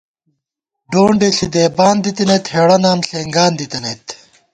[0.91, 4.05] ڈونڈے ݪی دیبان دِتَنَئیت ہېڑہ نام ݪېنگان دِتَنَئیت